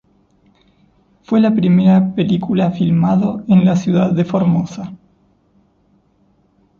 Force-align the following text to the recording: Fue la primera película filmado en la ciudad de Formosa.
Fue 1.21 1.39
la 1.39 1.53
primera 1.53 2.15
película 2.15 2.71
filmado 2.71 3.43
en 3.47 3.63
la 3.65 3.75
ciudad 3.75 4.09
de 4.11 4.25
Formosa. 4.25 4.93